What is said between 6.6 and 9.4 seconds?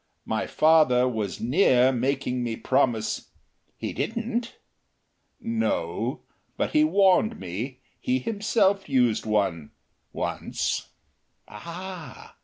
he warned me. He himself used